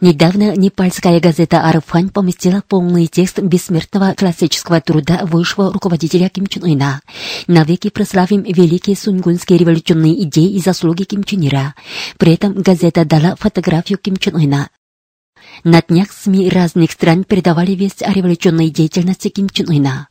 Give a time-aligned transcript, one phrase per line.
[0.00, 7.00] Недавно непальская газета «Арфань» поместила полный текст бессмертного классического труда высшего руководителя Ким Чен Ына.
[7.48, 11.74] Навеки прославим великие сунгунские революционные идеи и заслуги Ким Чен Ира.
[12.16, 14.68] При этом газета дала фотографию Ким Чен Ына.
[15.64, 20.08] На днях СМИ разных стран передавали весть о революционной деятельности Ким Чен Ына.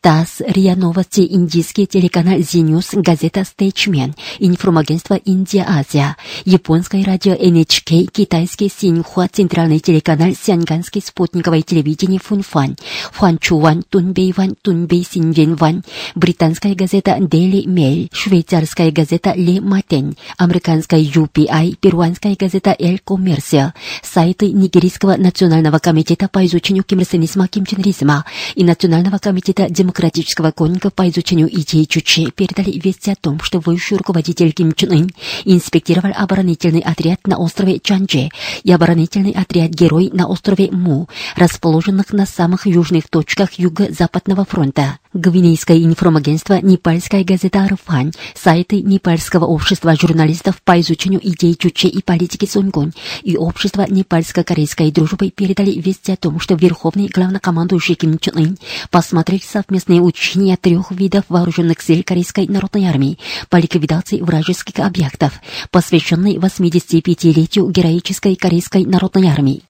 [0.00, 9.28] ТАСС, РИА Новости, индийский телеканал Зинюс, газета Стейчмен, информагентство Индия-Азия, японское радио NHK, китайский Синьхуа,
[9.28, 12.76] центральный телеканал Сянганский спутниковое телевидение Фунфан,
[13.16, 15.82] Хуанчуван, Тунбейван, Тунбей Синвенван,
[16.14, 24.50] британская газета Daily Mail, швейцарская газета Le Matin, американская UPI, перуанская газета El Comercio, сайты
[24.80, 31.84] Нигерийского национального комитета по изучению кимрсенизма кимченризма и Национального комитета демократического конника по изучению идей
[31.84, 35.10] Чуче передали вести о том, что высший руководитель Ким Чен Ын
[35.44, 38.30] инспектировал оборонительный отряд на острове Чанже
[38.62, 44.98] и оборонительный отряд Герой на острове Му, расположенных на самых южных точках Юго-Западного фронта.
[45.12, 52.46] Гвинейское информагентство «Непальская газета Арфань», сайты Непальского общества журналистов по изучению идей Чуче и политики
[52.46, 52.92] Сунгун
[53.24, 58.58] и общество Непальско-корейской дружбы передали вести о том, что верховный главнокомандующий Ким Чен Ын
[58.92, 63.18] посмотрел совместные учения трех видов вооруженных сил Корейской народной армии
[63.48, 65.40] по ликвидации вражеских объектов,
[65.72, 69.64] посвященный 85-летию героической Корейской народной армии.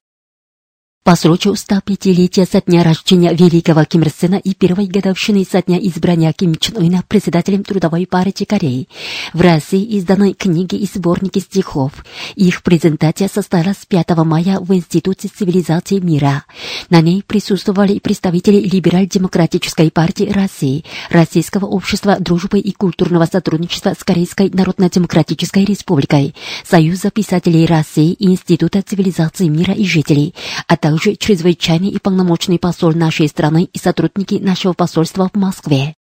[1.02, 5.78] По случаю 105-летия со дня рождения великого Ким Ир Сена и первой годовщины со дня
[5.78, 8.86] избрания Ким Чен Ына председателем Трудовой партии Кореи
[9.32, 12.04] в России изданы книги и сборники стихов.
[12.36, 16.44] Их презентация состоялась 5 мая в Институте цивилизации мира.
[16.90, 24.50] На ней присутствовали представители Либераль-демократической партии России, Российского общества дружбы и культурного сотрудничества с Корейской
[24.50, 30.34] Народно-демократической республикой, Союза писателей России, Института цивилизации мира и жителей,
[30.66, 35.94] а также чрезвычайный и полномочный посол нашей страны и сотрудники нашего посольства в Москве.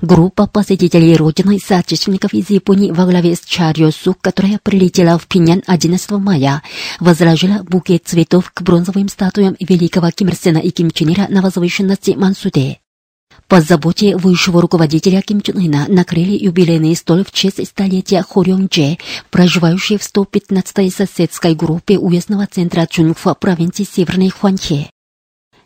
[0.00, 5.62] Группа посетителей Родины соотечественников из Японии во главе с Чарьо Сук, которая прилетела в Пинян
[5.66, 6.62] 11 мая,
[7.00, 12.10] возложила букет цветов к бронзовым статуям великого Ким Ир и Ким Чен Ира на возвышенности
[12.10, 12.80] Мансуде.
[13.48, 18.98] По заботе высшего руководителя Ким Чен Ына накрыли юбилейный стол в честь столетия Хорён Дже,
[19.30, 24.93] проживающей в 115-й соседской группе уездного центра Чунфа провинции Северной Хуанхе.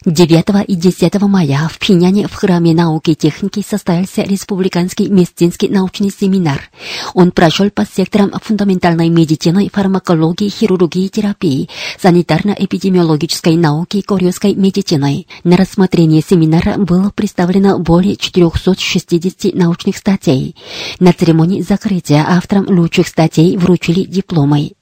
[0.04, 6.10] 9 и 10 мая в Пиняне в Храме науки и техники состоялся Республиканский медицинский научный
[6.10, 6.70] семинар.
[7.14, 11.69] Он прошел по секторам фундаментальной медицины, фармакологии, хирургии терапии,
[12.00, 15.26] санитарно-эпидемиологической науки и корейской медицины.
[15.42, 20.54] На рассмотрение семинара было представлено более 460 научных статей.
[21.00, 24.77] На церемонии закрытия авторам лучших статей вручили дипломы.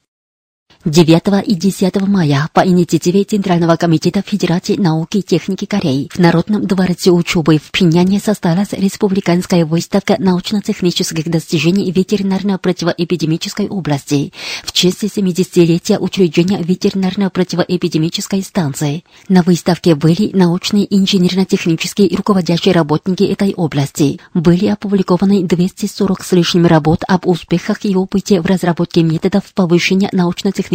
[0.89, 6.65] 9 и 10 мая по инициативе Центрального комитета Федерации науки и техники Кореи в Народном
[6.65, 14.31] дворце учебы в Пиняне состоялась республиканская выставка научно-технических достижений ветеринарно-противоэпидемической области
[14.63, 19.03] в честь 70-летия учреждения ветеринарно-противоэпидемической станции.
[19.27, 24.21] На выставке были научные инженерно-технические и руководящие работники этой области.
[24.33, 30.09] Были опубликованы 240 с лишним работ об успехах и опыте в разработке методов повышения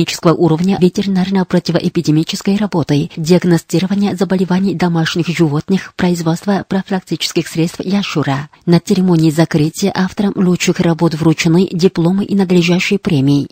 [0.02, 8.48] научно-технического уровня ветеринарно-противоэпидемической работы, диагностирования заболеваний домашних животных, производства профилактических средств Яшура.
[8.66, 13.48] На церемонии закрытия авторам лучших работ вручены дипломы и надлежащие премии.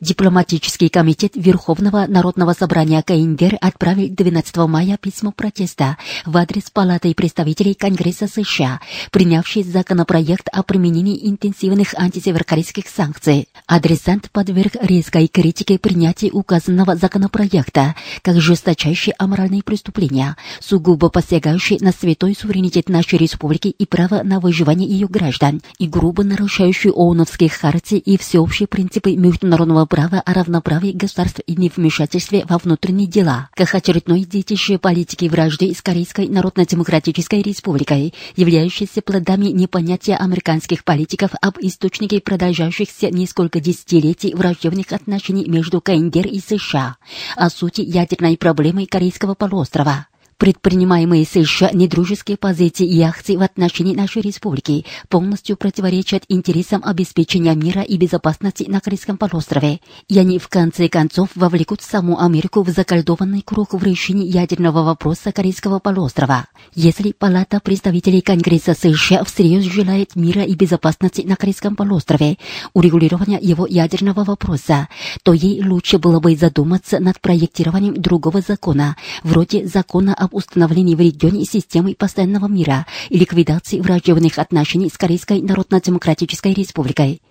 [0.00, 7.74] Дипломатический комитет Верховного Народного собрания КНДР отправил 12 мая письмо протеста в адрес Палаты представителей
[7.74, 8.80] Конгресса США,
[9.10, 13.48] принявший законопроект о применении интенсивных антисеверокорейских санкций.
[13.66, 22.36] Адресант подверг резкой критике принятия указанного законопроекта как жесточайшее аморальное преступление, сугубо посягающее на святой
[22.36, 28.16] суверенитет нашей республики и право на выживание ее граждан, и грубо нарушающее ООНовские хартии и
[28.16, 34.22] всеобщие принципы международного международного права о равноправии государств и невмешательстве во внутренние дела, как очередной
[34.22, 43.10] детище политики вражды с Корейской Народно-Демократической Республикой, являющейся плодами непонятия американских политиков об источнике продолжающихся
[43.10, 46.96] несколько десятилетий враждебных отношений между КНДР и США,
[47.36, 50.06] о сути ядерной проблемы Корейского полуострова.
[50.38, 57.82] Предпринимаемые США недружеские позиции и акции в отношении нашей республики полностью противоречат интересам обеспечения мира
[57.82, 63.42] и безопасности на Корейском полуострове, и они в конце концов вовлекут саму Америку в закольдованный
[63.42, 66.46] круг в решении ядерного вопроса Корейского полуострова.
[66.72, 72.38] Если Палата представителей Конгресса США всерьез желает мира и безопасности на Корейском полуострове,
[72.74, 74.86] урегулирования его ядерного вопроса,
[75.24, 80.94] то ей лучше было бы задуматься над проектированием другого закона, вроде закона о об установлении
[80.94, 87.22] в регионе системы постоянного мира и ликвидации враждебных отношений с Корейской Народно-Демократической Республикой.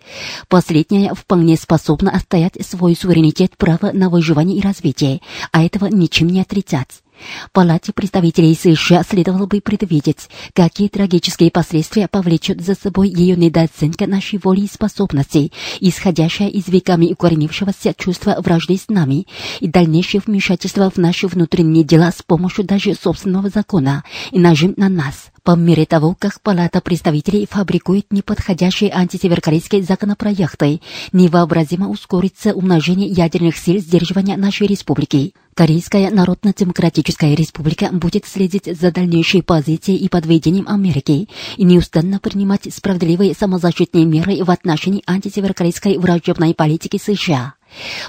[0.48, 5.22] Последняя вполне способна отстоять свой суверенитет права на выживание и развитие,
[5.52, 7.04] а этого ничем не отрицать.
[7.52, 14.40] Палате представителей США следовало бы предвидеть, какие трагические последствия повлечет за собой ее недооценка нашей
[14.44, 19.28] воли и способностей, исходящая из веками укоренившегося чувства вражды с нами,
[19.60, 24.90] и дальнейшее вмешательство в наши внутренние дела с помощью даже собственного закона и нажим на
[24.90, 25.32] нас.
[25.48, 30.82] По мере того, как Палата представителей фабрикует неподходящие антисеверокорейские законопроекты,
[31.14, 35.34] невообразимо ускорится умножение ядерных сил сдерживания нашей республики.
[35.54, 43.34] Корейская Народно-Демократическая Республика будет следить за дальнейшей позицией и подведением Америки и неустанно принимать справедливые
[43.34, 47.57] самозащитные меры в отношении антисеверокорейской враждебной политики США.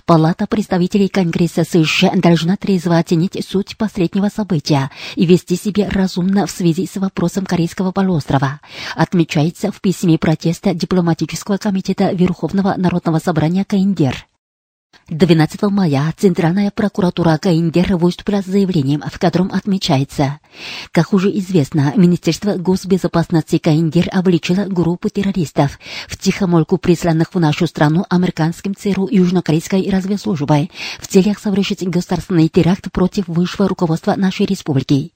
[0.06, 6.50] Палата представителей Конгресса США должна трезво оценить суть последнего события и вести себя разумно в
[6.50, 8.60] связи с вопросом Корейского полуострова,
[8.94, 14.27] отмечается в письме протеста дипломатического комитета Верховного народного собрания КНДР.
[15.08, 20.38] 12 мая Центральная прокуратура КНДР выступила с заявлением, в котором отмечается,
[20.92, 25.78] как уже известно, Министерство госбезопасности КНДР обличило группу террористов,
[26.08, 30.70] в тихомольку присланных в нашу страну американским ЦРУ Южнокорейской разведслужбой
[31.00, 35.12] в целях совершить государственный теракт против высшего руководства нашей республики.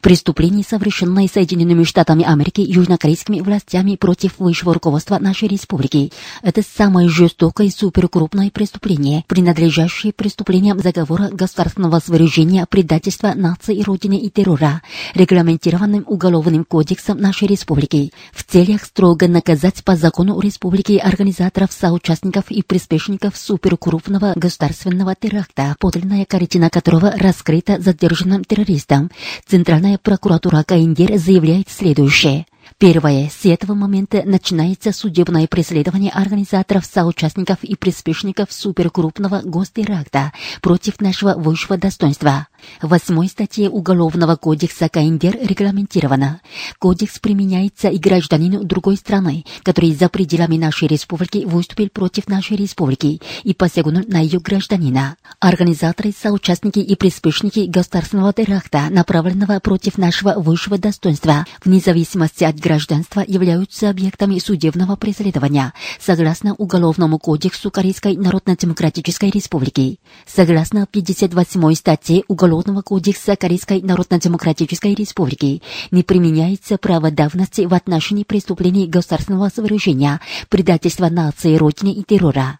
[0.00, 6.12] Преступление, совершенное Соединенными Штатами Америки южнокорейскими властями против высшего руководства нашей республики,
[6.42, 14.18] это самое жестокое и суперкрупное преступление, принадлежащее преступлениям заговора государственного свержения, предательства нации и родины
[14.18, 14.82] и террора,
[15.14, 22.62] регламентированным Уголовным кодексом нашей республики, в целях строго наказать по закону республики организаторов, соучастников и
[22.62, 29.10] приспешников суперкрупного государственного теракта, подлинная картина которого раскрыта задержанным террористом,
[29.46, 32.46] Центральная прокуратура КНДР заявляет следующее.
[32.78, 33.28] Первое.
[33.28, 40.32] С этого момента начинается судебное преследование организаторов, соучастников и приспешников суперкрупного гостеракта
[40.62, 42.46] против нашего высшего достоинства.
[42.82, 46.40] В восьмой статье Уголовного кодекса КНДР регламентировано.
[46.78, 53.20] Кодекс применяется и гражданину другой страны, который за пределами нашей республики выступил против нашей республики
[53.42, 55.16] и посягнул на ее гражданина.
[55.40, 63.24] Организаторы, соучастники и приспешники государственного теракта, направленного против нашего высшего достоинства, вне зависимости от гражданства
[63.26, 69.98] являются объектами судебного преследования согласно Уголовному кодексу Корейской Народно-Демократической Республики.
[70.26, 72.49] Согласно 58 статье Уголовного
[72.82, 81.56] кодекса Корейской Народно-Демократической Республики не применяется право давности в отношении преступлений государственного совершения, предательства нации,
[81.56, 82.59] родине и террора.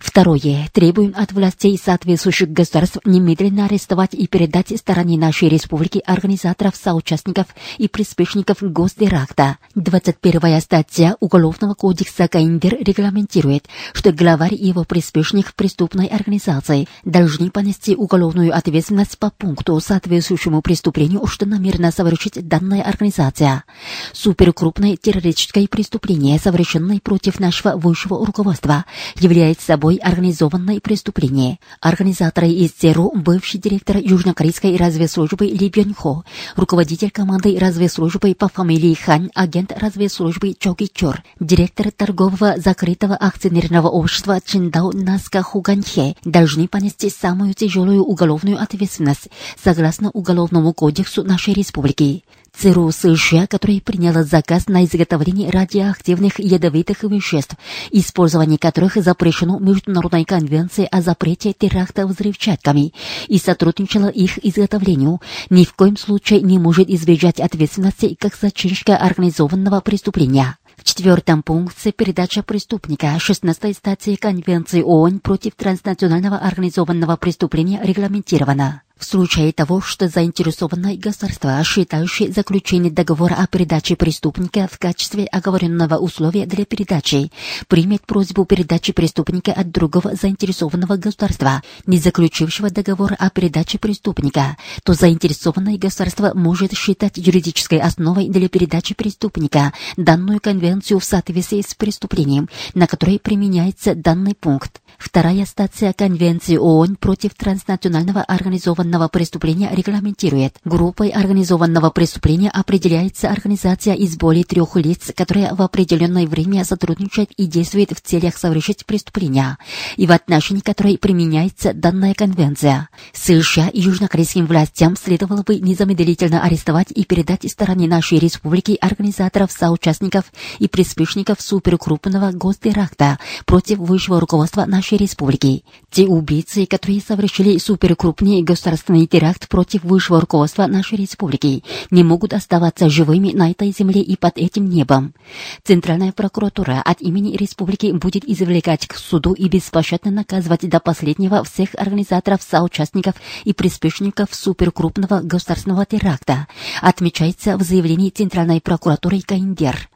[0.00, 0.68] Второе.
[0.72, 7.46] Требуем от властей соответствующих государств немедленно арестовать и передать стороне нашей республики организаторов, соучастников
[7.78, 9.58] и приспешников гостеракта.
[9.74, 17.94] 21 статья Уголовного кодекса КНДР регламентирует, что главарь и его приспешник преступной организации должны понести
[17.94, 23.64] уголовную ответственность по пункту, соответствующему преступлению, что намерена совершить данная организация.
[24.12, 28.84] Суперкрупное террористическое преступление, совершенное против нашего высшего руководства,
[29.18, 31.58] является представляет собой организованное преступление.
[31.80, 36.24] Организаторы из ЦРУ– бывший директор Южнокорейской разведслужбы Ли Бён Хо,
[36.56, 43.88] руководитель команды разведслужбы по фамилии Хан, агент разведслужбы Чо Ги Чор, директор торгового закрытого акционерного
[43.88, 49.28] общества Чиндао Наска Хуганхе должны понести самую тяжелую уголовную ответственность
[49.62, 52.24] согласно Уголовному кодексу нашей республики.
[52.56, 57.56] ЦРУ США, которая приняла заказ на изготовление радиоактивных ядовитых веществ,
[57.90, 62.92] использование которых запрещено Международной конвенцией о запрете терактов взрывчатками,
[63.28, 65.20] и сотрудничала их изготовлению,
[65.50, 70.56] ни в коем случае не может избежать ответственности как зачинщика организованного преступления.
[70.76, 78.82] В четвертом пункте передача преступника 16 статьи Конвенции ООН против транснационального организованного преступления регламентирована.
[79.04, 85.96] В случае того, что заинтересованное государство, считающее заключение договора о передаче преступника в качестве оговоренного
[85.96, 87.30] условия для передачи,
[87.68, 94.94] примет просьбу передачи преступника от другого заинтересованного государства, не заключившего договор о передаче преступника, то
[94.94, 102.48] заинтересованное государство может считать юридической основой для передачи преступника данную конвенцию в соответствии с преступлением,
[102.72, 104.80] на которое применяется данный пункт.
[104.98, 110.56] Вторая статья Конвенции ООН против транснационального организованного преступления регламентирует.
[110.64, 117.46] Группой организованного преступления определяется организация из более трех лиц, которая в определенное время сотрудничает и
[117.46, 119.58] действует в целях совершить преступления,
[119.96, 122.88] и в отношении которой применяется данная конвенция.
[123.12, 130.24] США и южнокорейским властям следовало бы незамедлительно арестовать и передать стороне нашей республики организаторов, соучастников
[130.58, 135.64] и приспешников суперкрупного гостеракта против высшего руководства нашей республики.
[135.90, 138.42] Те убийцы, которые совершили суперкрупный
[138.74, 141.62] государственный теракт против высшего руководства нашей республики,
[141.92, 145.14] не могут оставаться живыми на этой земле и под этим небом.
[145.62, 151.68] Центральная прокуратура от имени республики будет извлекать к суду и беспощадно наказывать до последнего всех
[151.76, 153.14] организаторов, соучастников
[153.44, 156.48] и приспешников суперкрупного государственного теракта,
[156.82, 159.88] отмечается в заявлении Центральной прокуратуры Каиндер.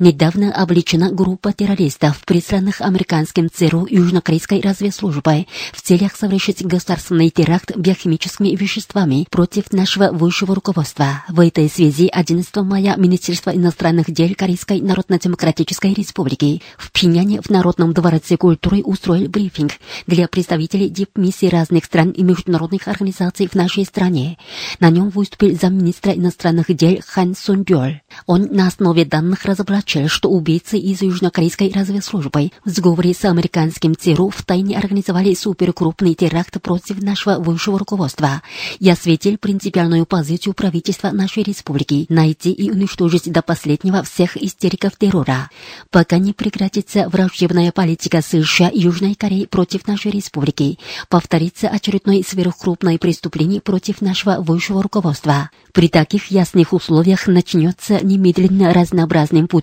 [0.00, 8.56] Недавно обличена группа террористов, присланных американским ЦРУ южнокорейской разведслужбой в целях совершить государственный теракт биохимическими
[8.56, 11.24] веществами против нашего высшего руководства.
[11.28, 17.92] В этой связи 11 мая Министерство иностранных дел Корейской Народно-Демократической Республики в Пхеньяне в Народном
[17.92, 19.72] дворце культуры устроил брифинг
[20.06, 24.38] для представителей дипмиссий разных стран и международных организаций в нашей стране.
[24.78, 28.00] На нем выступил замминистра иностранных дел Хан Сун Дюль.
[28.26, 33.94] Он на основе данных разоблачил сообщил, что убийцы из южнокорейской разведслужбы в сговоре с американским
[33.96, 38.42] ЦРУ втайне организовали суперкрупный теракт против нашего высшего руководства.
[38.78, 45.50] Я осветил принципиальную позицию правительства нашей республики найти и уничтожить до последнего всех истериков террора.
[45.90, 52.98] Пока не прекратится враждебная политика США и Южной Кореи против нашей республики, повторится очередное сверхкрупное
[52.98, 55.50] преступление против нашего высшего руководства.
[55.72, 59.59] При таких ясных условиях начнется немедленно разнообразным путем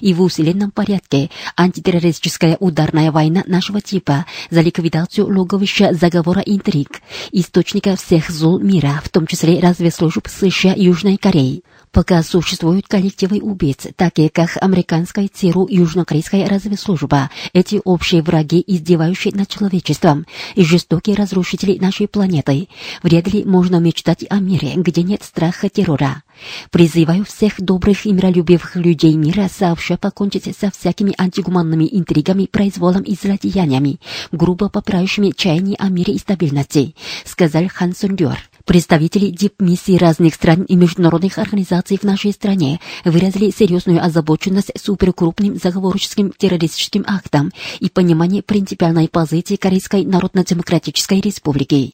[0.00, 7.00] и в усиленном порядке антитеррористическая ударная война нашего типа за ликвидацию логовища заговора интриг,
[7.32, 11.62] источника всех зол мира, в том числе разведслужб США и Южной Кореи.
[11.92, 19.32] Пока существуют коллективы убийц, такие как американская ЦРУ и южнокорейская разведслужба, эти общие враги, издевающие
[19.34, 22.68] над человечеством и жестокие разрушители нашей планеты,
[23.02, 26.22] вряд ли можно мечтать о мире, где нет страха террора.
[26.70, 33.14] Призываю всех добрых и миролюбивых людей мира сообща покончить со всякими антигуманными интригами, произволом и
[33.14, 34.00] злодеяниями,
[34.32, 38.36] грубо попирающими чаяние о мире и стабильности, сказал Хан Сундюр.
[38.66, 46.32] Представители дипмиссий разных стран и международных организаций в нашей стране выразили серьезную озабоченность суперкрупным заговорческим
[46.36, 51.92] террористическим актом и понимание принципиальной позиции Корейской Народно-Демократической Республики.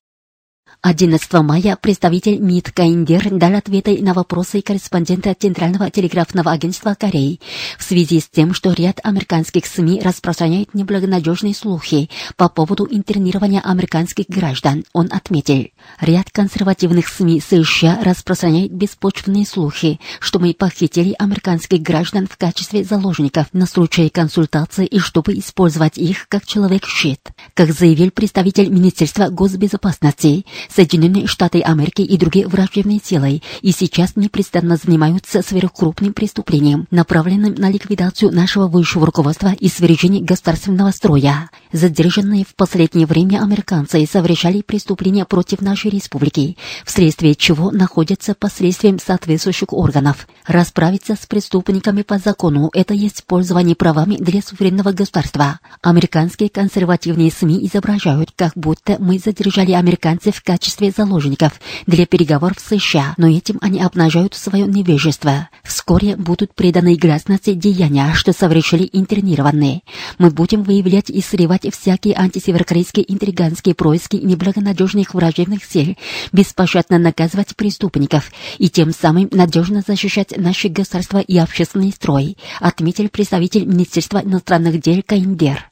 [0.84, 7.38] 11 мая представитель МИД Каиндер дал ответы на вопросы корреспондента Центрального телеграфного агентства Кореи
[7.78, 14.26] в связи с тем, что ряд американских СМИ распространяет неблагонадежные слухи по поводу интернирования американских
[14.26, 14.82] граждан.
[14.92, 15.68] Он отметил,
[16.00, 23.46] ряд консервативных СМИ США распространяет беспочвенные слухи, что мы похитили американских граждан в качестве заложников
[23.52, 27.20] на случай консультации и чтобы использовать их как человек-щит.
[27.54, 34.76] Как заявил представитель Министерства госбезопасности, Соединенные Штаты Америки и другие враждебные силы и сейчас непрестанно
[34.76, 41.50] занимаются сверхкрупным преступлением, направленным на ликвидацию нашего высшего руководства и свержение государственного строя.
[41.72, 48.98] Задержанные в последнее время американцы совершали преступления против нашей республики, вследствие чего находятся под следствием
[48.98, 50.26] соответствующих органов.
[50.46, 55.60] Расправиться с преступниками по закону– это есть пользование правами для суверенного государства.
[55.82, 60.61] Американские консервативные СМИ изображают, как будто мы задержали американцев в качестве
[60.94, 65.48] заложников для переговоров с США, но этим они обнажают свое невежество.
[65.62, 69.82] Вскоре будут преданы гласности деяния, что совершили интернированные.
[70.18, 75.96] Мы будем выявлять и срывать всякие антисеверокорейские интриганские происки неблагонадежных враждебных сил,
[76.32, 83.64] беспощадно наказывать преступников и тем самым надежно защищать наше государство и общественный строй, отметил представитель
[83.64, 85.71] Министерства иностранных дел Каиндер.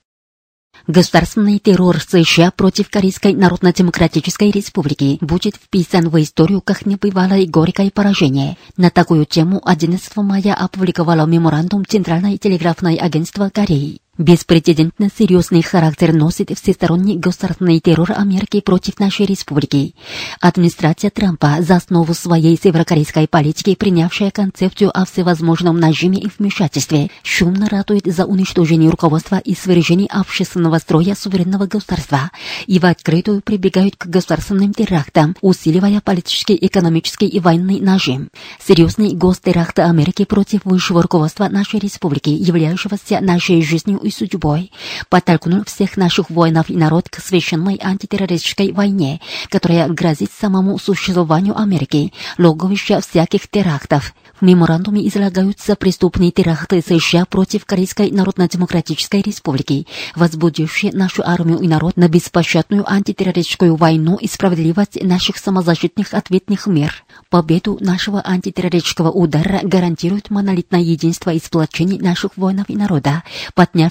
[0.91, 8.57] Государственный террор США против Корейской Народно-Демократической Республики будет вписан в историю как небывалое горькое поражение.
[8.77, 14.01] На такую тему 11 мая опубликовало меморандум Центральное телеграфное агентство Кореи.
[14.21, 19.95] Беспрецедентно серьезный характер носит всесторонний государственный террор Америки против нашей республики.
[20.43, 27.71] Администрация Трампа за основу своей северокорейской политики, принявшая концепцию о всевозможном нажиме и вмешательстве, шумно
[27.71, 32.31] ратует за уничтожение руководства и свержение общественного строя суверенного государства
[32.67, 38.29] и в открытую прибегают к государственным терактам, усиливая политический, экономический и военный нажим.
[38.63, 44.71] Серьезный гостеракт Америки против высшего руководства нашей республики, являющегося нашей жизнью и судьбой,
[45.09, 52.13] подтолкнул всех наших воинов и народ к священной антитеррористической войне, которая грозит самому существованию Америки,
[52.37, 54.13] логовища всяких терактов.
[54.41, 59.87] В меморандуме излагаются преступные теракты США против Корейской Народно-Демократической Республики,
[60.17, 67.05] возбудившие нашу армию и народ на беспощадную антитеррористическую войну и справедливость наших самозащитных ответных мер.
[67.29, 73.23] Победу нашего антитеррористического удара гарантирует монолитное единство и сплочение наших воинов и народа,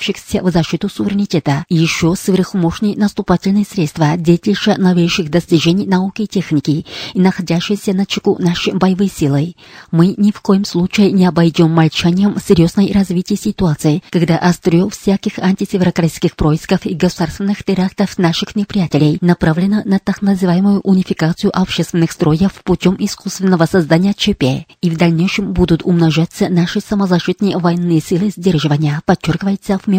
[0.10, 1.66] поднявшихся в защиту суверенитета.
[1.70, 8.74] Еще сверхмощные наступательные средства, детище новейших достижений науки и техники и находящиеся на чеку нашей
[8.74, 9.56] боевой силой.
[9.92, 16.36] Мы ни в коем случае не обойдем молчанием серьезное развитие ситуации, когда острие всяких антисеверокорейских
[16.36, 23.66] происков и государственных терактов наших неприятелей направлено на так называемую унификацию общественных строев путем искусственного
[23.66, 29.99] создания ЧП, и в дальнейшем будут умножаться наши самозащитные военные силы сдерживания, подчеркивается в меморандуме.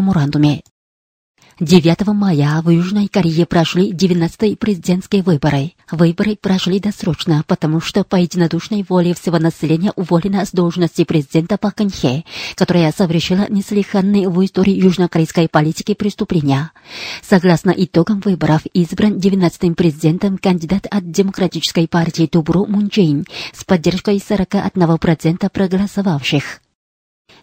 [1.61, 5.73] 9 мая в Южной Корее прошли 19-е президентские выборы.
[5.91, 11.75] Выборы прошли досрочно, потому что по единодушной воле всего населения уволена с должности президента Пак
[11.75, 16.73] Кын Хе, которая совершила неслыханные в истории южнокорейской политики преступления.
[17.21, 24.17] Согласно итогам выборов, избран 19-м президентом кандидат от Демократической партии Тубру Мун Чжэйн с поддержкой
[24.17, 26.63] 41% проголосовавших.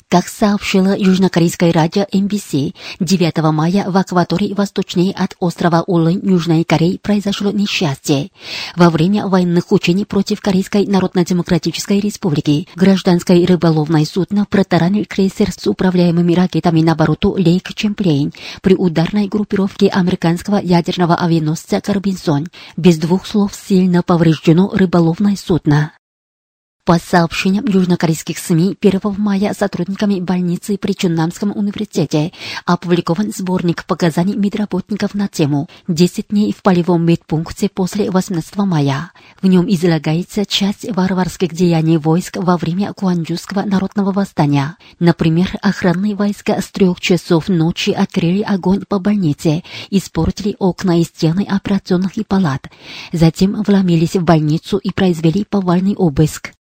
[0.09, 6.97] Как сообщила южнокорейское радио MBC, 9 мая в акватории восточнее от острова Улын Южной Кореи
[6.97, 8.29] произошло несчастье.
[8.77, 16.33] Во время военных учений против Корейской Народно-Демократической Республики гражданское рыболовное судно протаранил крейсер с управляемыми
[16.33, 22.47] ракетами на борту Лейк Чемплейн при ударной группировке американского ядерного авианосца Карбинсон.
[22.77, 25.91] Без двух слов сильно повреждено рыболовное судно.
[26.87, 32.31] По сообщениям южнокорейских СМИ, 1 мая сотрудниками больницы при Чуннамском университете
[32.65, 39.11] опубликован сборник показаний медработников на тему «10 дней в полевом медпункте после 18 мая».
[39.41, 44.77] В нем излагается часть варварских деяний войск во время Куанджуского народного восстания.
[45.01, 51.45] Например, охранные войска с трех часов ночи открыли огонь по больнице, испортили окна и стены
[51.49, 52.69] операционных и палат.
[53.11, 56.53] Затем вломились в больницу и произвели повальный обыск.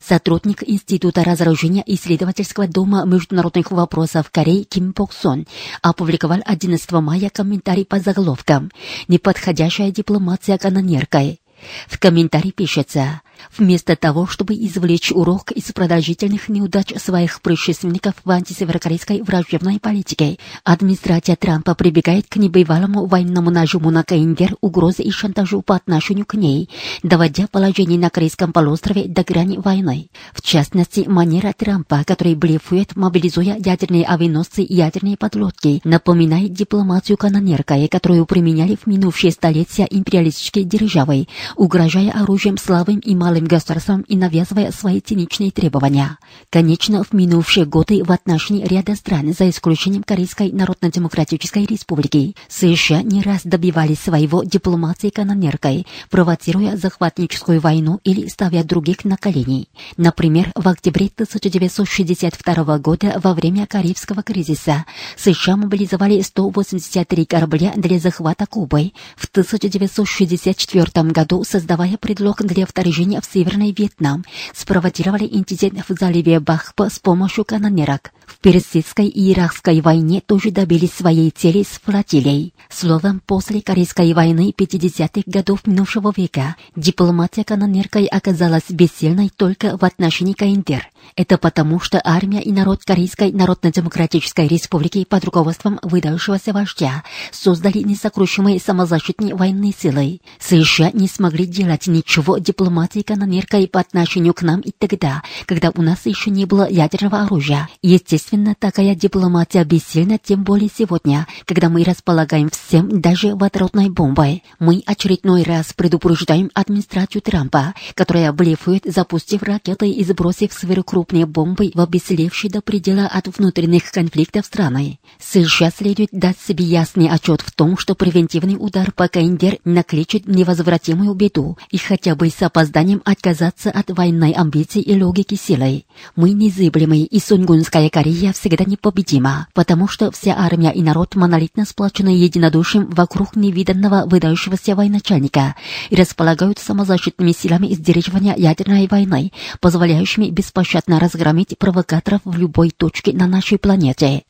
[0.00, 5.46] Сотрудник Института разоружения исследовательского дома международных вопросов Кореи Ким Пок Сон
[5.82, 8.70] опубликовал 11 мая комментарий по заголовкам
[9.08, 11.40] «Неподходящая дипломация канонеркой».
[11.88, 13.20] В комментарии пишется
[13.56, 21.36] Вместо того, чтобы извлечь урок из продолжительных неудач своих предшественников в антисеверокорейской враждебной политике, администрация
[21.36, 26.68] Трампа прибегает к небывалому военному нажиму на КНДР, угрозы и шантажу по отношению к ней,
[27.02, 30.10] доводя положение на Корейском полуострове до грани войны.
[30.32, 37.88] В частности, манера Трампа, который блефует, мобилизуя ядерные авианосцы и ядерные подлодки, напоминает дипломатию канонеркой,
[37.88, 44.72] которую применяли в минувшие столетия империалистические державы, угрожая оружием слабым и малым государствам и навязывая
[44.72, 46.16] свои циничные требования.
[46.48, 53.20] Конечно, в минувшие годы в отношении ряда стран, за исключением Корейской Народно-Демократической Республики, США не
[53.20, 59.68] раз добивались своего дипломатии канонеркой, провоцируя захватническую войну или ставя других на колени.
[59.98, 64.86] Например, в октябре 1962 года во время Карибского кризиса
[65.18, 68.92] США мобилизовали 183 корабля для захвата Кубы.
[69.16, 76.90] В 1964 году, создавая предлог для вторжения в Северный Вьетнам, спровоцировали инцидент в заливе Бахпа
[76.90, 78.12] с помощью канонерок.
[78.28, 82.52] В Персидской и Иракской войне тоже добились своей цели с флотилией.
[82.68, 90.34] Словом, после Корейской войны 50-х годов минувшего века дипломатия канонеркой оказалась бессильной только в отношении
[90.34, 90.88] КНДР.
[91.16, 98.60] Это потому, что армия и народ Корейской Народно-Демократической Республики под руководством выдающегося вождя создали несокрушимые
[98.60, 100.20] самозащитные военные силы.
[100.38, 105.80] США не смогли делать ничего дипломатии канонеркой по отношению к нам и тогда, когда у
[105.80, 107.68] нас еще не было ядерного оружия.
[107.80, 114.42] Естественно, Естественно, такая дипломатия бессильна, тем более сегодня, когда мы располагаем всем, даже водородной бомбой.
[114.58, 121.80] Мы очередной раз предупреждаем администрацию Трампа, которая блефует, запустив ракеты и сбросив сверхкрупные бомбы в
[121.80, 124.98] обессилевшие до предела от внутренних конфликтов страны.
[125.20, 131.14] Сейчас следует дать себе ясный отчет в том, что превентивный удар по КНДР накличет невозвратимую
[131.14, 135.86] беду и хотя бы с опозданием отказаться от военной амбиции и логики силой.
[136.16, 142.08] Мы незыблемы, и Сунгунская Корея всегда непобедима, потому что вся армия и народ монолитно сплочены
[142.08, 145.54] единодушием вокруг невиданного выдающегося военачальника
[145.90, 153.26] и располагают самозащитными силами сдерживания ядерной войны, позволяющими беспощадно разгромить провокаторов в любой точке на
[153.26, 154.22] нашей планете.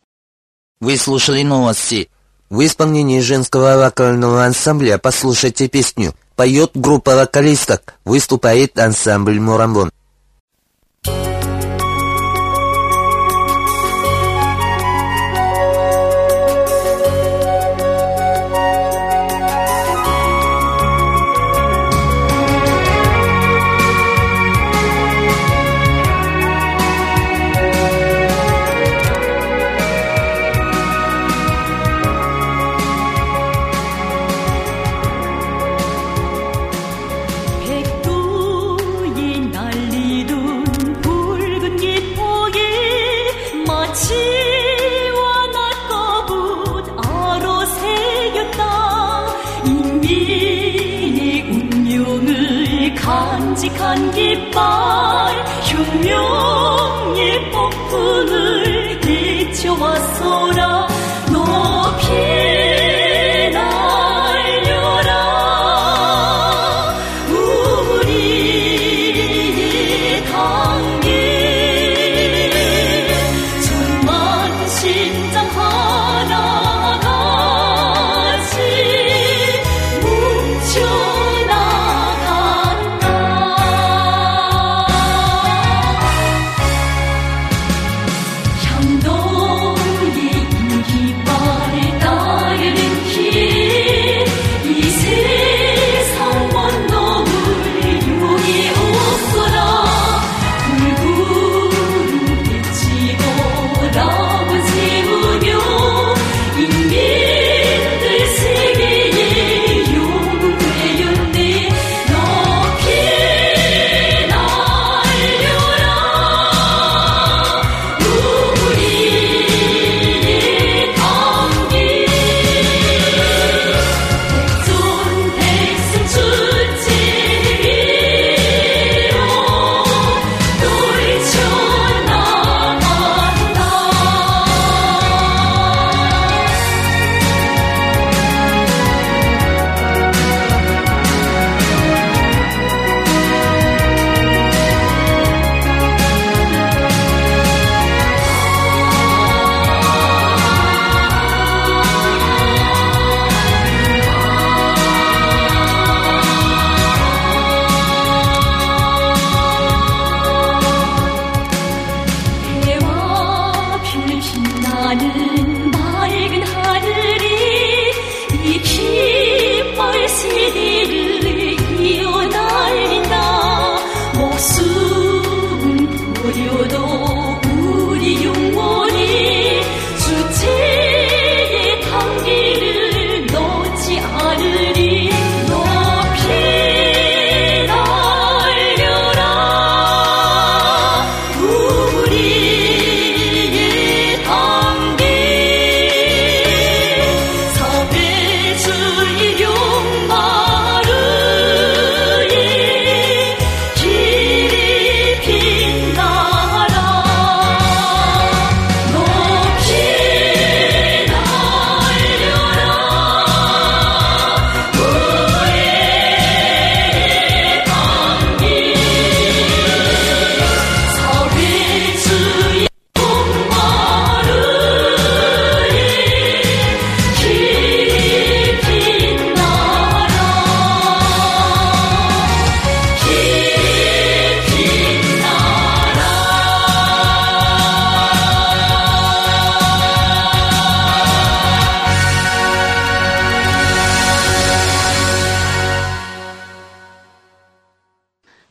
[0.81, 2.09] Вы слушали новости.
[2.51, 9.91] В исполнении женского вокального ансамбля «Послушайте песню» поет группа вокалисток, выступает ансамбль «Мурамбон».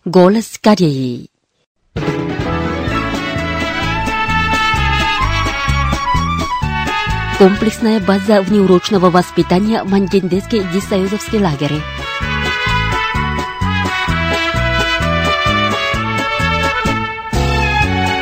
[0.07, 1.29] Голос Кореи.
[7.37, 11.81] Комплексная база внеурочного воспитания Мандендецкий десоюзовский лагерь.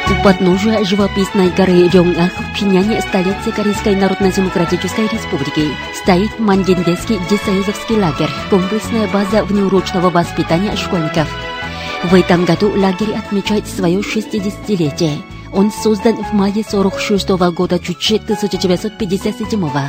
[0.10, 5.68] У подножия живописной горы Рёнгах в Пхеняне, столице Корейской Народно-Демократической Республики,
[6.02, 11.30] стоит Мандендецкий десоюзовский лагерь, комплексная база внеурочного воспитания школьников.
[12.06, 15.24] В этом году лагерь отмечает свое 60-летие.
[15.52, 19.82] Он создан в мае 46 года Чучи 1957 -го.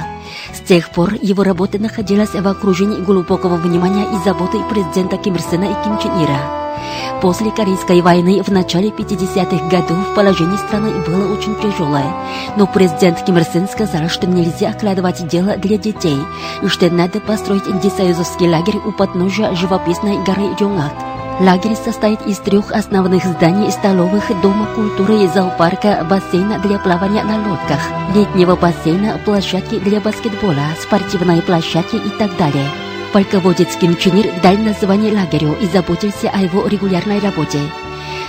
[0.54, 5.42] С тех пор его работа находилась в окружении глубокого внимания и заботы президента Ким Ир
[5.42, 7.20] Сена и Ким Чен Ира.
[7.20, 12.14] После Корейской войны в начале 50-х годов положение страны было очень тяжелое,
[12.56, 16.18] но президент Ким Ир Сен сказал, что нельзя откладывать дело для детей,
[16.62, 21.15] и что надо построить антисоюзовский лагерь у подножия живописной горы Йонгак.
[21.38, 27.78] Лагерь состоит из трех основных зданий, столовых, дома культуры, зоопарка, бассейна для плавания на лодках,
[28.14, 32.66] летнего бассейна, площадки для баскетбола, спортивной площадки и так далее.
[33.12, 37.60] Полководец Ким Чен дал название лагерю и заботился о его регулярной работе.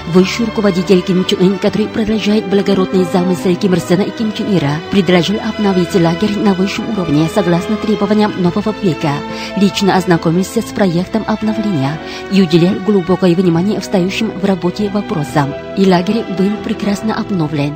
[0.07, 4.57] Высший руководитель Ким Чен Ын, который продолжает благородный замысел Ким Ир Сена и Ким Чен
[4.57, 9.11] Ира, предложил обновить лагерь на высшем уровне согласно требованиям нового века,
[9.57, 11.99] лично ознакомился с проектом обновления
[12.31, 15.53] и уделял глубокое внимание встающим в работе вопросам.
[15.77, 17.73] И лагерь был прекрасно обновлен.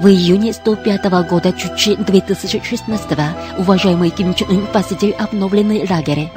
[0.00, 3.18] В июне 105 года Чучи 2016
[3.58, 6.30] уважаемый Ким Чен Ын посетил обновленный лагерь.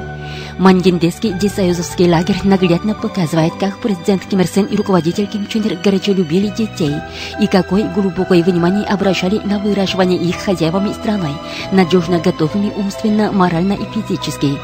[0.58, 5.78] Мандиндесский десоюзовский лагерь наглядно показывает, как президент Ким Ир Сен и руководитель Ким Чен Ир
[5.82, 6.94] горячо любили детей
[7.40, 11.34] и какое глубокое внимание обращали на выращивание их хозяевами страной,
[11.72, 14.56] надежно готовыми умственно, морально и физически.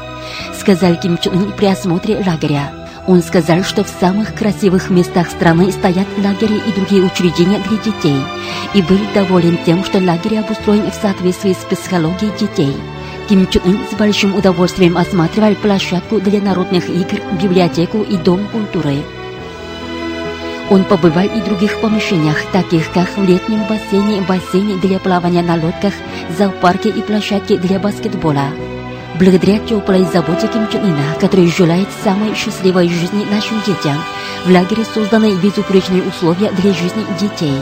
[0.59, 2.71] Сказал Ким Чен Ын при осмотре лагеря.
[3.05, 8.21] Он сказал, что в самых красивых местах страны стоят лагеря и другие учреждения для детей,
[8.73, 12.73] и был доволен тем, что лагерь обустроен в соответствии с психологией детей.
[13.29, 18.97] Ким Чен Ын с большим удовольствием осматривал площадку для народных игр, библиотеку и дом культуры.
[20.69, 25.55] Он побывал и в других помещениях, таких как в летнем бассейне, бассейне для плавания на
[25.55, 25.93] лодках,
[26.37, 28.47] зоопарке и площадке для баскетбола.
[29.19, 33.97] Благодаря теплой заботе Ким Чен Ына, который желает самой счастливой жизни нашим детям,
[34.45, 37.53] в лагере созданы безупречные условия для жизни детей.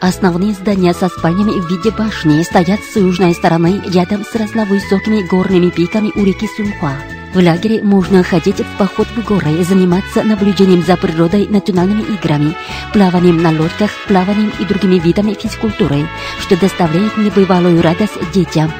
[0.00, 5.70] Основные здания со спальнями в виде башни стоят с южной стороны рядом с разновысокими горными
[5.70, 6.92] пиками у реки Сунхуа.
[7.34, 12.54] В лагере можно ходить в поход в горы, заниматься наблюдением за природой, национальными играми,
[12.92, 16.08] плаванием на лодках, плаванием и другими видами физкультуры,
[16.40, 18.72] что доставляет небывалую радость детям.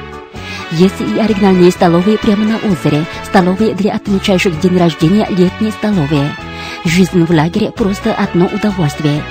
[0.71, 6.33] Есть и оригинальные столовые прямо на озере, столовые для отмечающих день рождения, летние столовые.
[6.85, 9.21] Жизнь в лагере просто одно удовольствие.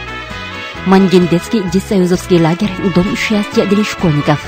[0.89, 4.43] Мандиндецкий десоюзовский лагерь– дом счастья для школьников.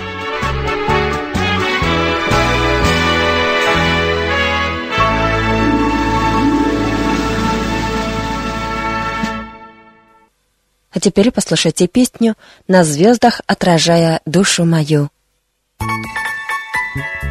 [10.90, 15.10] А теперь послушайте песню «На звездах отражая душу мою».
[15.78, 17.29] 끝없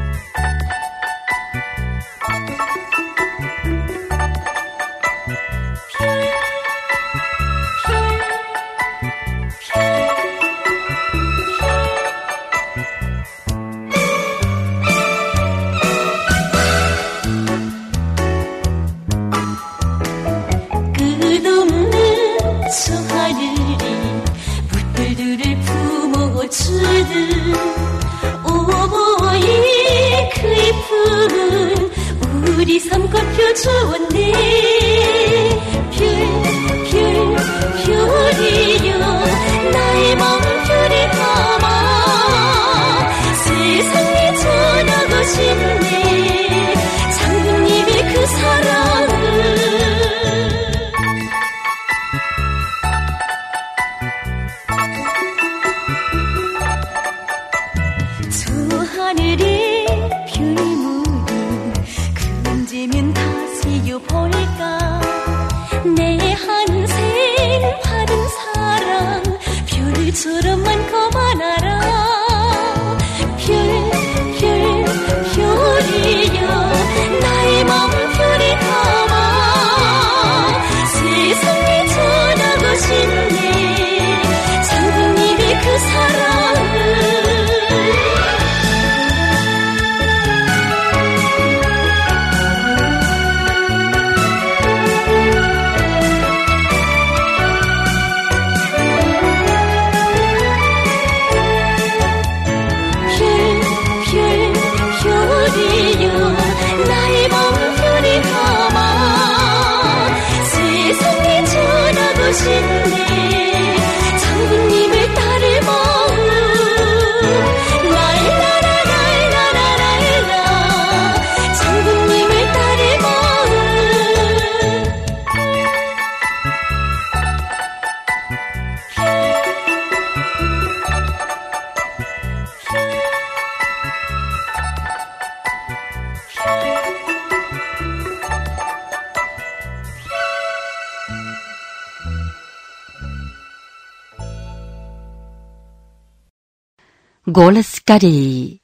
[147.42, 148.62] Голос Кореи.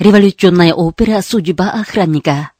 [0.00, 2.50] Революционная опера «Судьба охранника».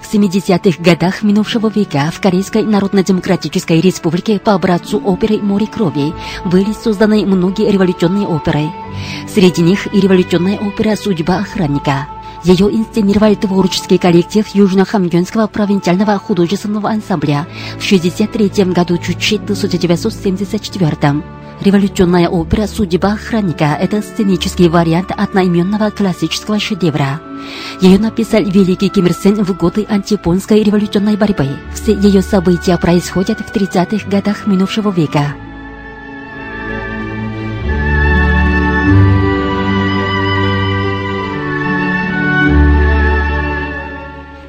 [0.00, 6.14] В 70-х годах минувшего века в Корейской Народно-Демократической Республике по образцу оперы «Море крови»
[6.46, 8.70] были созданы многие революционные оперы.
[9.28, 12.15] Среди них и революционная опера «Судьба охранника».
[12.44, 17.46] Ее инсценировал творческий коллектив Южно-Хамгёнского провинциального художественного ансамбля
[17.78, 21.22] в 1963 году чуть 1974
[21.60, 27.20] Революционная опера «Судьба охранника»— это сценический вариант одноименного классического шедевра.
[27.80, 31.48] Ее написал великий Ким Ир Сен в годы антипонской революционной борьбы.
[31.74, 35.34] Все ее события происходят в 30-х годах минувшего века.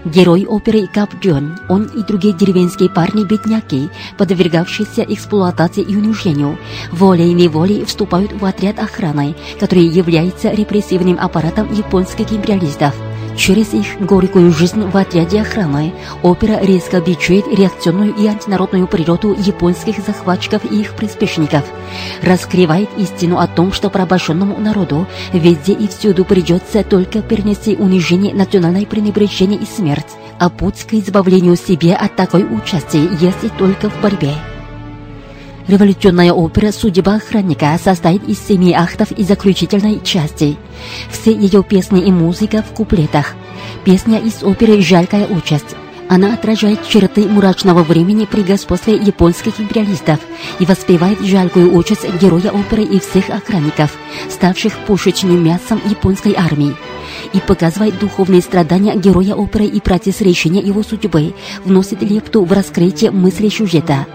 [0.07, 6.57] Герой оперы Кап Джон, он и другие деревенские парни-бедняки, подвергавшиеся эксплуатации и унижению,
[6.93, 12.95] волей-неволей вступают в отряд охраны, который является репрессивным аппаратом японских империалистов.
[13.37, 19.99] Через их горькую жизнь в отряде охраны опера резко бичует реакционную и антинародную природу японских
[20.05, 21.63] захватчиков и их приспешников,
[22.23, 28.87] раскрывает истину о том, что порабощенному народу везде и всюду придется только перенести унижение, национальное
[28.87, 34.33] пренебрежение и смерть, а путь к избавлению себе от такой участи есть только в борьбе.
[35.67, 40.55] Революционная опера «Судьба охранника» состоит из семи актов и заключительной части.
[41.11, 43.35] Все ее песни и музыка в куплетах.
[43.83, 45.75] Песня из оперы «Жалкая участь».
[46.07, 50.19] Она отражает черты мрачного времени при господстве японских империалистов
[50.59, 53.91] и воспевает жалкую участь героя оперы и всех охранников,
[54.29, 56.77] ставших пушечным мясом японской армии
[57.33, 61.33] и показывает духовные страдания героя оперы и процесс решения его судьбы,
[61.65, 64.07] вносит лепту в раскрытие мысли сюжета.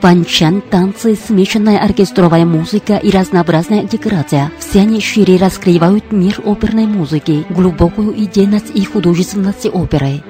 [0.00, 4.52] Панчан, танцы, смешанная оркестровая музыка и разнообразная декорация.
[4.58, 10.22] Все они шире раскрывают мир оперной музыки, глубокую идейность и художественность оперы.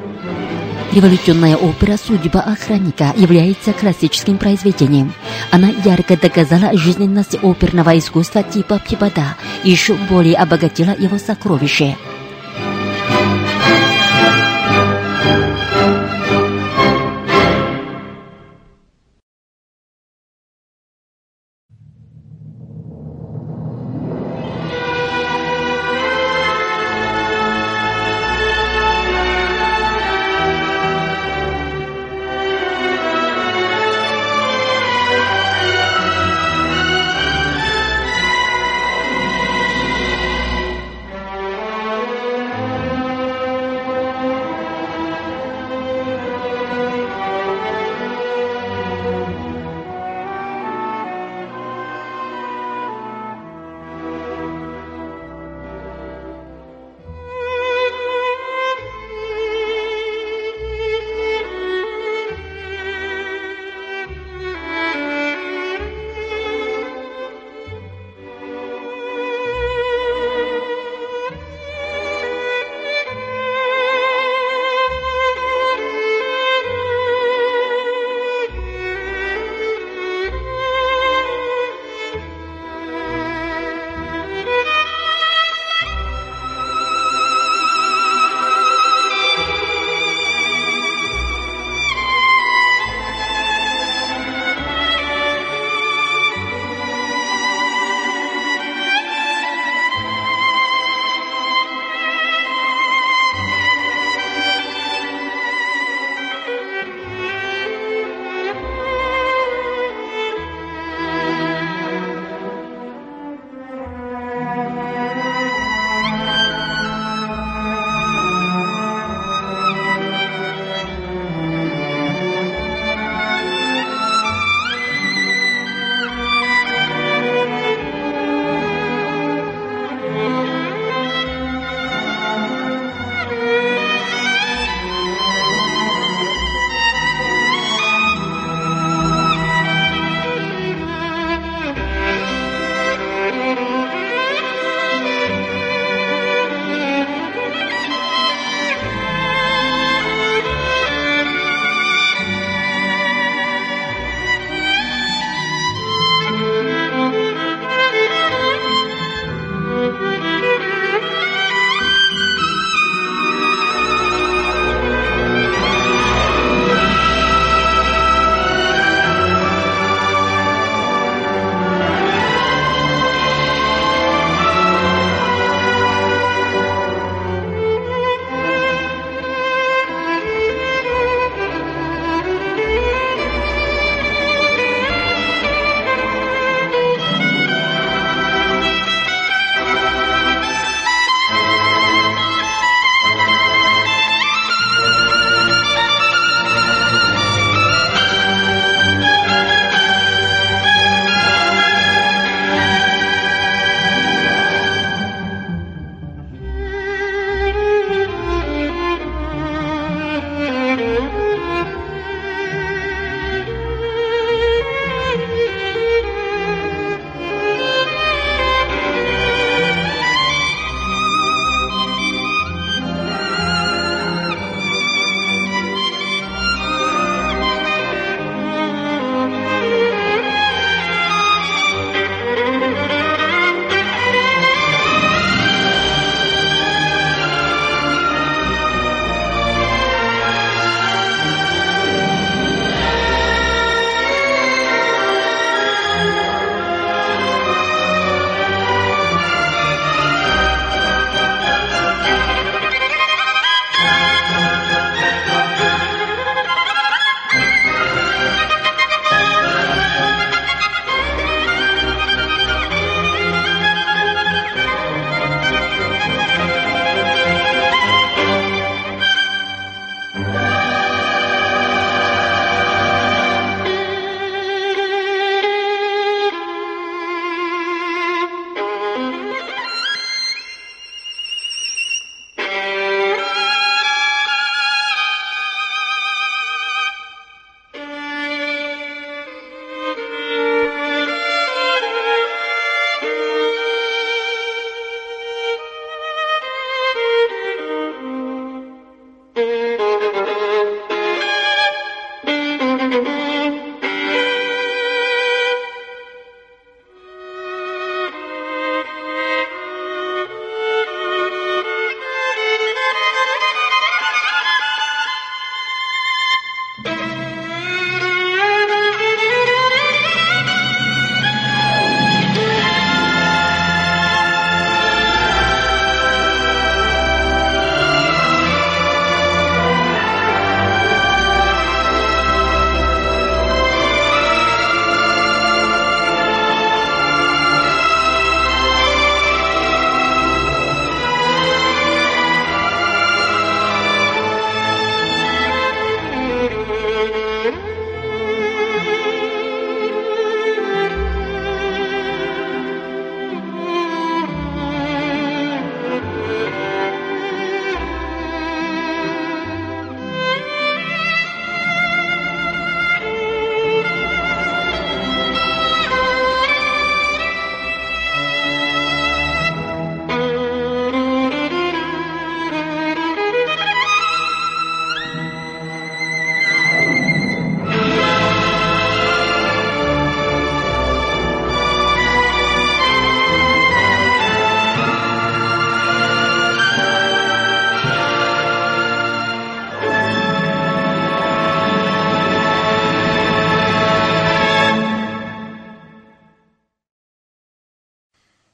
[0.92, 5.12] Революционная опера «Судьба охранника» является классическим произведением.
[5.51, 11.96] Она ярко доказала жизненность оперного искусства типа Пибода и еще более обогатила его сокровище.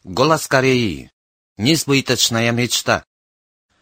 [0.05, 1.13] Голос Кореи.
[1.59, 3.05] Несбыточная мечта.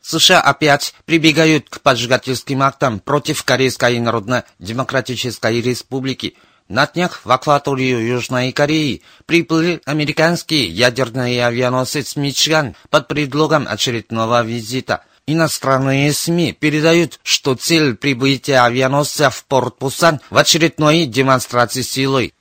[0.02, 6.36] США опять прибегают к поджигательским актам против Корейской Народно-Демократической Республики.
[6.68, 15.04] На днях в акваторию Южной Кореи приплыли американский ядерный авианосец «Мичиган» под предлогом очередного визита.
[15.26, 22.34] Иностранные СМИ передают, что цель прибытия авианосца в порт Пусан в очередной демонстрации силой.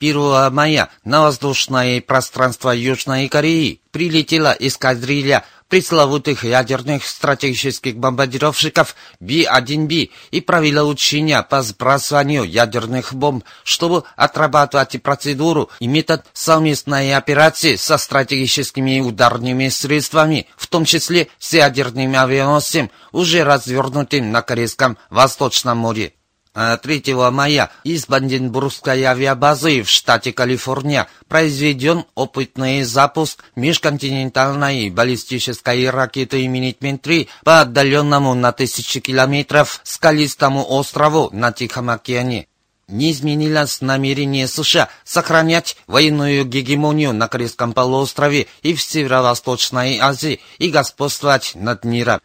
[0.00, 10.40] 1 мая на воздушное пространство Южной Кореи прилетела эскадрилья пресловутых ядерных стратегических бомбардировщиков Би-1Би и
[10.40, 19.00] провела учения по сбрасыванию ядерных бомб, чтобы отрабатывать процедуру и метод совместной операции со стратегическими
[19.00, 26.14] ударными средствами, в том числе с ядерным авианосцем, уже развернутым на Корейском Восточном море.
[26.58, 37.28] 3 мая из Банденбургской авиабазы в штате Калифорния произведен опытный запуск межконтинентальной баллистической ракеты «Минитмен-3»
[37.44, 42.48] по отдаленному на тысячи километров скалистому острову на Тихом океане.
[42.88, 50.70] Не изменилось намерение США сохранять военную гегемонию на Корейском полуострове и в Северо-Восточной Азии и
[50.70, 52.20] господствовать над миром.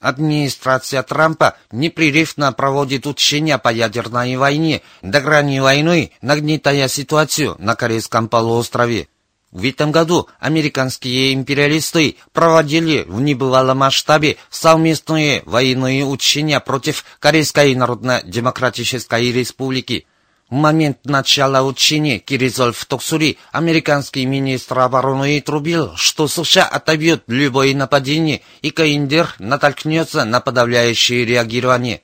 [0.00, 8.28] Администрация Трампа непрерывно проводит учения по ядерной войне, до грани войны нагнетая ситуацию на Корейском
[8.28, 9.08] полуострове.
[9.50, 19.32] В этом году американские империалисты проводили в небывалом масштабе совместные военные учения против Корейской Народно-Демократической
[19.32, 20.06] Республики.
[20.50, 27.74] В момент начала учения Киризол в Токсури американский министр обороны трубил, что США отобьет любое
[27.74, 32.00] нападение, и Каиндер натолкнется на подавляющее реагирование.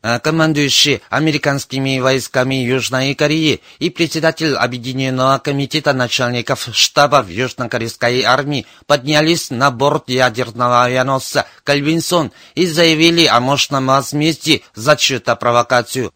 [0.00, 9.50] А командующий американскими войсками Южной Кореи и председатель Объединенного комитета начальников штабов Южнокорейской армии поднялись
[9.50, 16.10] на борт ядерного авианосца «Кальвинсон» и заявили о мощном возмездии за чью-то провокацию.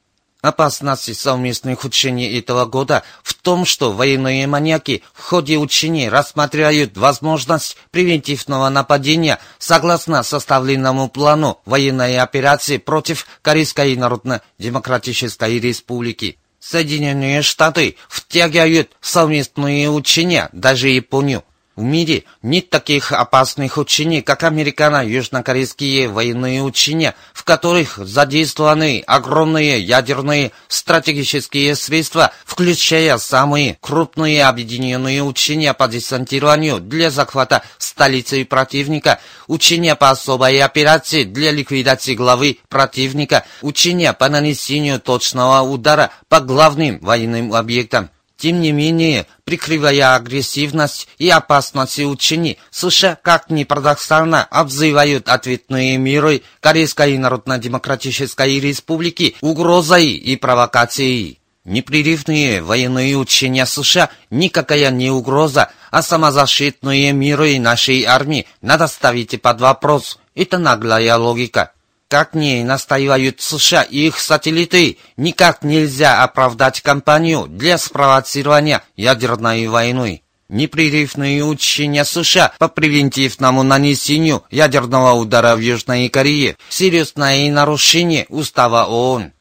[0.46, 7.76] Опасность совместных учений этого года в том, что военные маньяки в ходе учений рассматривают возможность
[7.90, 16.38] превентивного нападения согласно составленному плану военной операции против Корейской Народно-Демократической Республики.
[16.60, 21.42] Соединенные Штаты втягивают совместные учения даже Японию.
[21.76, 30.52] В мире нет таких опасных учений, как американо-южнокорейские военные учения, в которых задействованы огромные ядерные
[30.68, 40.08] стратегические средства, включая самые крупные объединенные учения по десантированию для захвата столицы противника, учения по
[40.08, 48.08] особой операции для ликвидации главы противника, учения по нанесению точного удара по главным военным объектам.
[48.36, 56.42] Тем не менее, прикрывая агрессивность и опасность учений, США, как ни парадоксально, обзывают ответные миры
[56.60, 61.40] Корейской Народно-Демократической Республики угрозой и провокацией.
[61.64, 69.60] Непрерывные военные учения США никакая не угроза, а самозащитные миры нашей армии надо ставить под
[69.60, 70.18] вопрос.
[70.34, 71.72] Это наглая логика.
[72.08, 80.22] Как ни настаивают США и их сателлиты, никак нельзя оправдать кампанию для спровоцирования ядерной войны.
[80.48, 89.32] Непрерывные учения США по превентивному нанесению ядерного удара в Южной Корее– серьезное нарушение устава ООН.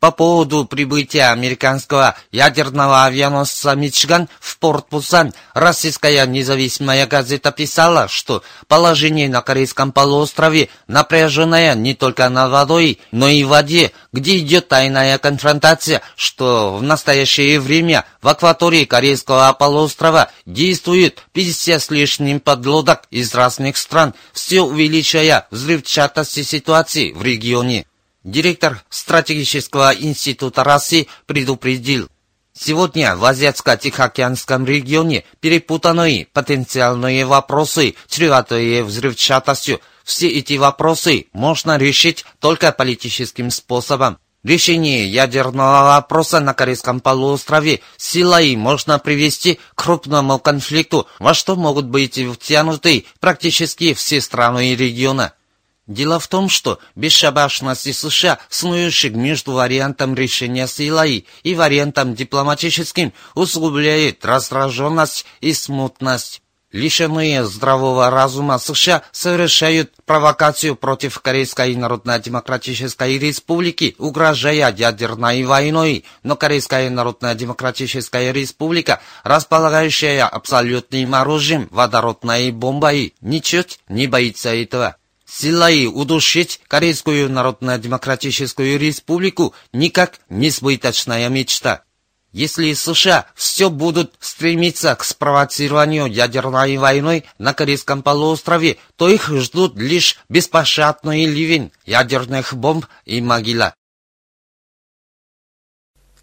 [0.00, 8.44] По поводу прибытия американского ядерного авианосца «Мичиган» в порт Пусан российская независимая газета писала, что
[8.68, 14.68] положение на Корейском полуострове напряженное не только на водой, но и в воде, где идет
[14.68, 23.02] тайная конфронтация, что в настоящее время в акватории Корейского полуострова действует 50 с лишним подлодок
[23.10, 27.84] из разных стран, все увеличивая взрывчатость ситуации в регионе.
[28.24, 32.08] Директор стратегического института России предупредил,
[32.60, 39.80] Сегодня в Азиатско-Тихоокеанском регионе перепутанные потенциальные вопросы, чреватые взрывчатостью.
[40.02, 44.18] Все эти вопросы можно решить только политическим способом.
[44.42, 51.86] Решение ядерного вопроса на Корейском полуострове силой можно привести к крупному конфликту, во что могут
[51.86, 55.32] быть втянуты практически все страны региона.
[55.88, 64.22] Дело в том, что бесшабашность США, снующих между вариантом решения силой и вариантом дипломатическим, усугубляет
[64.22, 66.42] раздраженность и смутность.
[66.72, 76.90] Лишенные здравого разума США совершают провокацию против Корейской Народно-Демократической Республики, угрожая ядерной войной, но Корейская
[76.90, 84.97] Народно-Демократическая Республика, располагающая абсолютным оружием, водородной бомбой, ничуть не боится этого.
[85.30, 91.82] Силой удушить Корейскую Народно-Демократическую Республику никак не сбыточная мечта.
[92.32, 99.76] Если США все будут стремиться к спровоцированию ядерной войной на Корейском полуострове, то их ждут
[99.76, 103.74] лишь беспощадный ливень ядерных бомб и могила.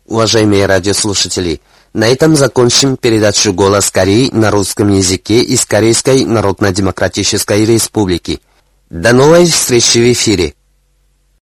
[0.06, 1.62] Уважаемые радиослушатели,
[1.94, 8.42] на этом закончим передачу «Голос Кореи» на русском языке из Корейской Народно-Демократической Республики.
[8.96, 10.54] До новой встречи в эфире!